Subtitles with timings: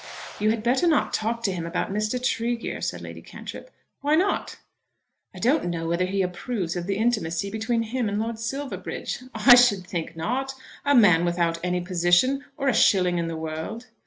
[0.39, 2.19] "You had better not talk to him about Mr.
[2.19, 3.69] Tregear," said Lady Cantrip.
[4.01, 4.57] "Why not?"
[5.31, 9.53] "I don't know whether he approves of the intimacy between him and Lord Silverbridge." "I
[9.53, 13.89] should think not; a man without any position or a shilling in the world."